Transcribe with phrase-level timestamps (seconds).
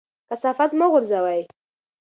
[0.29, 1.41] کثافات مه غورځوئ.